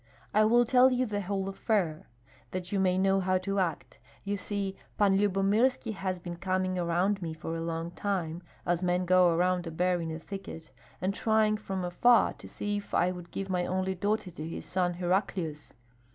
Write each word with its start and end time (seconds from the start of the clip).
I 0.33 0.45
will 0.45 0.65
tell 0.65 0.91
you 0.91 1.05
the 1.05 1.21
whole 1.21 1.47
affair, 1.47 2.07
that 2.49 2.71
you 2.71 2.79
may 2.79 2.97
know 2.97 3.19
how 3.19 3.37
to 3.37 3.59
act. 3.59 3.99
You 4.23 4.35
see 4.35 4.75
Pan 4.97 5.15
Lyubomirski 5.15 5.91
has 5.93 6.17
been 6.17 6.37
coming 6.37 6.79
around 6.79 7.21
me 7.21 7.35
for 7.35 7.55
a 7.55 7.61
long 7.61 7.91
time, 7.91 8.41
as 8.65 8.81
men 8.81 9.05
go 9.05 9.29
around 9.31 9.67
a 9.67 9.71
bear 9.71 10.01
in 10.01 10.09
a 10.09 10.17
thicket, 10.17 10.71
and 11.01 11.13
trying 11.13 11.55
from 11.55 11.83
afar 11.85 12.33
to 12.39 12.47
see 12.47 12.77
if 12.77 12.95
I 12.95 13.11
would 13.11 13.29
give 13.29 13.47
my 13.47 13.63
only 13.67 13.93
daughter 13.93 14.31
to 14.31 14.47
his 14.47 14.65
son 14.65 14.95
Heraclius. 14.95 15.73